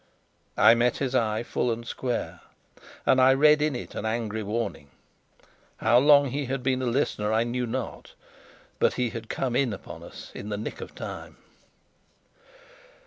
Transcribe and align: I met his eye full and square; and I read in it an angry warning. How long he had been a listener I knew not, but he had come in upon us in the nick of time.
I 0.57 0.73
met 0.73 0.97
his 0.97 1.13
eye 1.13 1.43
full 1.43 1.71
and 1.71 1.85
square; 1.85 2.39
and 3.05 3.21
I 3.21 3.35
read 3.35 3.61
in 3.61 3.75
it 3.75 3.93
an 3.93 4.03
angry 4.03 4.41
warning. 4.41 4.89
How 5.77 5.99
long 5.99 6.31
he 6.31 6.45
had 6.45 6.63
been 6.63 6.81
a 6.81 6.87
listener 6.87 7.31
I 7.31 7.43
knew 7.43 7.67
not, 7.67 8.13
but 8.79 8.93
he 8.95 9.11
had 9.11 9.29
come 9.29 9.55
in 9.55 9.73
upon 9.73 10.01
us 10.01 10.31
in 10.33 10.49
the 10.49 10.57
nick 10.57 10.81
of 10.81 10.95
time. 10.95 11.37